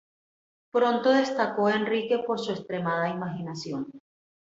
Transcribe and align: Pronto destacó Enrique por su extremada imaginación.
Pronto 0.71 1.11
destacó 1.11 1.69
Enrique 1.69 2.23
por 2.25 2.39
su 2.39 2.51
extremada 2.53 3.09
imaginación. 3.09 3.85